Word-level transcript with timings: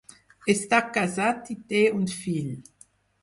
Està 0.53 0.79
casat 0.95 1.53
i 1.55 1.57
té 1.73 1.83
un 1.99 2.09
fill. 2.25 2.51